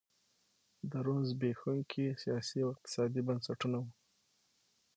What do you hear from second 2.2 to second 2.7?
سیاسي او